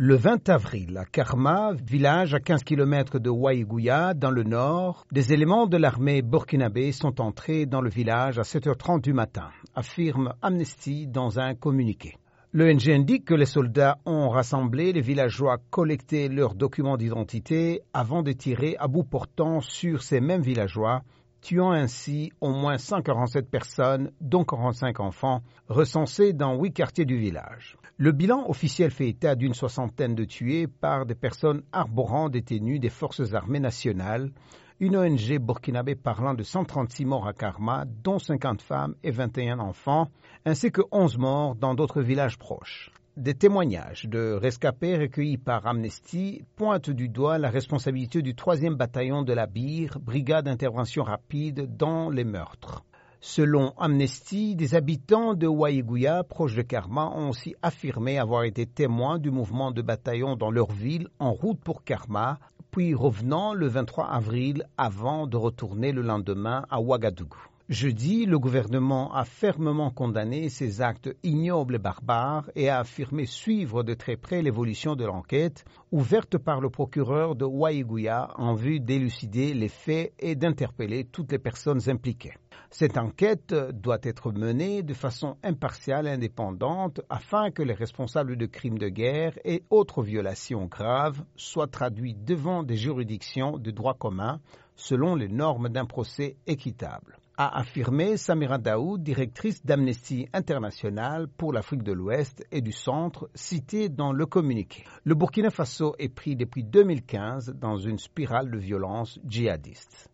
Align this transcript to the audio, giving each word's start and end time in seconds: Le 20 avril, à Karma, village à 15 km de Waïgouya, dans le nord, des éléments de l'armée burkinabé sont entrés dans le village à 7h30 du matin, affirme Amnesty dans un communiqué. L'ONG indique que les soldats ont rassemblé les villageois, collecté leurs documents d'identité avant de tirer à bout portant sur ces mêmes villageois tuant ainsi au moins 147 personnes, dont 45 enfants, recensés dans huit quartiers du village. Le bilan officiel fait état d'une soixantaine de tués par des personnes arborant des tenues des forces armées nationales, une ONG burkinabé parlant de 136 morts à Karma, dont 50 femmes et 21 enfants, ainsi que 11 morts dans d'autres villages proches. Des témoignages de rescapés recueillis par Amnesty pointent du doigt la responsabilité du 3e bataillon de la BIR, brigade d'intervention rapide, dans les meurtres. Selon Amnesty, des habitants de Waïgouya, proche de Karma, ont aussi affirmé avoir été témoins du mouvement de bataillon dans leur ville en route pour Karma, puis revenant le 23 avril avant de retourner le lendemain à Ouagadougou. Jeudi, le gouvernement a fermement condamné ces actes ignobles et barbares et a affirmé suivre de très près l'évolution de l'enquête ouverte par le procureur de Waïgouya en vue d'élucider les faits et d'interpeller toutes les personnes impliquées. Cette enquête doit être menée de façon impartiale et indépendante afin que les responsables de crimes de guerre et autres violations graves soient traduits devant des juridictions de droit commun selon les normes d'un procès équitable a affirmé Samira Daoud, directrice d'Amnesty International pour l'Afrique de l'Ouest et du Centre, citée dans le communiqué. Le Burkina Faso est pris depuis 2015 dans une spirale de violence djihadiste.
Le 0.00 0.14
20 0.14 0.48
avril, 0.48 0.96
à 0.96 1.04
Karma, 1.04 1.72
village 1.72 2.32
à 2.32 2.38
15 2.38 2.62
km 2.62 3.18
de 3.18 3.30
Waïgouya, 3.30 4.14
dans 4.14 4.30
le 4.30 4.44
nord, 4.44 5.04
des 5.10 5.32
éléments 5.32 5.66
de 5.66 5.76
l'armée 5.76 6.22
burkinabé 6.22 6.92
sont 6.92 7.20
entrés 7.20 7.66
dans 7.66 7.80
le 7.80 7.90
village 7.90 8.38
à 8.38 8.42
7h30 8.42 9.00
du 9.00 9.12
matin, 9.12 9.48
affirme 9.74 10.34
Amnesty 10.40 11.08
dans 11.08 11.40
un 11.40 11.56
communiqué. 11.56 12.14
L'ONG 12.52 12.88
indique 12.88 13.24
que 13.24 13.34
les 13.34 13.44
soldats 13.44 13.98
ont 14.06 14.28
rassemblé 14.28 14.92
les 14.92 15.00
villageois, 15.00 15.58
collecté 15.70 16.28
leurs 16.28 16.54
documents 16.54 16.96
d'identité 16.96 17.80
avant 17.92 18.22
de 18.22 18.30
tirer 18.30 18.76
à 18.78 18.86
bout 18.86 19.02
portant 19.02 19.60
sur 19.60 20.04
ces 20.04 20.20
mêmes 20.20 20.42
villageois 20.42 21.02
tuant 21.40 21.72
ainsi 21.72 22.32
au 22.40 22.52
moins 22.52 22.78
147 22.78 23.50
personnes, 23.50 24.12
dont 24.20 24.44
45 24.44 25.00
enfants, 25.00 25.42
recensés 25.68 26.32
dans 26.32 26.56
huit 26.56 26.72
quartiers 26.72 27.04
du 27.04 27.18
village. 27.18 27.76
Le 27.96 28.12
bilan 28.12 28.48
officiel 28.48 28.90
fait 28.90 29.08
état 29.08 29.34
d'une 29.34 29.54
soixantaine 29.54 30.14
de 30.14 30.24
tués 30.24 30.66
par 30.66 31.06
des 31.06 31.14
personnes 31.14 31.62
arborant 31.72 32.28
des 32.28 32.42
tenues 32.42 32.78
des 32.78 32.90
forces 32.90 33.34
armées 33.34 33.60
nationales, 33.60 34.30
une 34.80 34.96
ONG 34.96 35.38
burkinabé 35.40 35.96
parlant 35.96 36.34
de 36.34 36.44
136 36.44 37.04
morts 37.04 37.26
à 37.26 37.32
Karma, 37.32 37.84
dont 38.04 38.18
50 38.20 38.62
femmes 38.62 38.94
et 39.02 39.10
21 39.10 39.58
enfants, 39.58 40.08
ainsi 40.44 40.70
que 40.70 40.82
11 40.92 41.18
morts 41.18 41.54
dans 41.56 41.74
d'autres 41.74 42.02
villages 42.02 42.38
proches. 42.38 42.92
Des 43.18 43.34
témoignages 43.34 44.04
de 44.04 44.38
rescapés 44.40 44.96
recueillis 44.96 45.38
par 45.38 45.66
Amnesty 45.66 46.44
pointent 46.54 46.90
du 46.90 47.08
doigt 47.08 47.36
la 47.38 47.50
responsabilité 47.50 48.22
du 48.22 48.34
3e 48.34 48.76
bataillon 48.76 49.22
de 49.22 49.32
la 49.32 49.48
BIR, 49.48 49.98
brigade 50.00 50.44
d'intervention 50.44 51.02
rapide, 51.02 51.76
dans 51.76 52.10
les 52.10 52.22
meurtres. 52.22 52.84
Selon 53.20 53.72
Amnesty, 53.76 54.54
des 54.54 54.76
habitants 54.76 55.34
de 55.34 55.48
Waïgouya, 55.48 56.22
proche 56.22 56.54
de 56.54 56.62
Karma, 56.62 57.08
ont 57.08 57.30
aussi 57.30 57.56
affirmé 57.60 58.20
avoir 58.20 58.44
été 58.44 58.66
témoins 58.66 59.18
du 59.18 59.32
mouvement 59.32 59.72
de 59.72 59.82
bataillon 59.82 60.36
dans 60.36 60.52
leur 60.52 60.70
ville 60.70 61.08
en 61.18 61.32
route 61.32 61.58
pour 61.58 61.82
Karma, 61.82 62.38
puis 62.70 62.94
revenant 62.94 63.52
le 63.52 63.66
23 63.66 64.06
avril 64.06 64.64
avant 64.76 65.26
de 65.26 65.36
retourner 65.36 65.90
le 65.90 66.02
lendemain 66.02 66.66
à 66.70 66.80
Ouagadougou. 66.80 67.48
Jeudi, 67.68 68.24
le 68.24 68.38
gouvernement 68.38 69.14
a 69.14 69.26
fermement 69.26 69.90
condamné 69.90 70.48
ces 70.48 70.80
actes 70.80 71.14
ignobles 71.22 71.74
et 71.74 71.78
barbares 71.78 72.50
et 72.56 72.70
a 72.70 72.78
affirmé 72.78 73.26
suivre 73.26 73.82
de 73.82 73.92
très 73.92 74.16
près 74.16 74.40
l'évolution 74.40 74.96
de 74.96 75.04
l'enquête 75.04 75.66
ouverte 75.92 76.38
par 76.38 76.62
le 76.62 76.70
procureur 76.70 77.36
de 77.36 77.44
Waïgouya 77.44 78.30
en 78.36 78.54
vue 78.54 78.80
d'élucider 78.80 79.52
les 79.52 79.68
faits 79.68 80.14
et 80.18 80.34
d'interpeller 80.34 81.04
toutes 81.04 81.30
les 81.30 81.38
personnes 81.38 81.90
impliquées. 81.90 82.32
Cette 82.70 82.98
enquête 82.98 83.54
doit 83.54 83.98
être 84.02 84.32
menée 84.32 84.82
de 84.82 84.94
façon 84.94 85.36
impartiale 85.42 86.06
et 86.06 86.10
indépendante 86.10 87.00
afin 87.08 87.50
que 87.50 87.62
les 87.62 87.74
responsables 87.74 88.36
de 88.36 88.46
crimes 88.46 88.78
de 88.78 88.88
guerre 88.88 89.38
et 89.44 89.64
autres 89.70 90.02
violations 90.02 90.66
graves 90.66 91.24
soient 91.36 91.66
traduits 91.66 92.14
devant 92.14 92.62
des 92.62 92.76
juridictions 92.76 93.58
de 93.58 93.70
droit 93.70 93.94
commun 93.94 94.40
selon 94.76 95.14
les 95.14 95.28
normes 95.28 95.68
d'un 95.68 95.86
procès 95.86 96.36
équitable 96.46 97.18
a 97.40 97.56
affirmé 97.60 98.16
Samira 98.16 98.58
Daoud, 98.58 99.00
directrice 99.00 99.64
d'Amnesty 99.64 100.26
International 100.32 101.28
pour 101.28 101.52
l'Afrique 101.52 101.84
de 101.84 101.92
l'Ouest 101.92 102.44
et 102.50 102.60
du 102.60 102.72
Centre, 102.72 103.30
citée 103.36 103.88
dans 103.88 104.12
le 104.12 104.26
communiqué. 104.26 104.82
Le 105.04 105.14
Burkina 105.14 105.50
Faso 105.50 105.94
est 106.00 106.08
pris 106.08 106.34
depuis 106.34 106.64
2015 106.64 107.54
dans 107.54 107.76
une 107.76 107.98
spirale 107.98 108.50
de 108.50 108.58
violence 108.58 109.20
djihadiste. 109.24 110.06